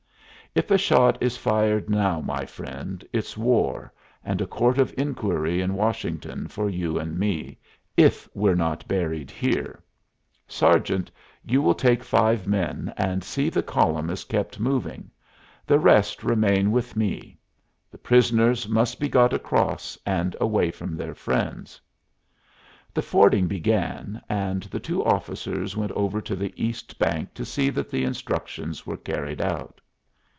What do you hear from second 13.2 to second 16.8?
see the column is kept moving. The rest remain